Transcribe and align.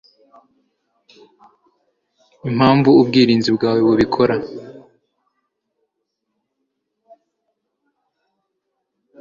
Impamvu 2.49 2.89
ubwirinzi 3.01 3.49
bwawe 3.57 3.79
bubikora 3.87 4.35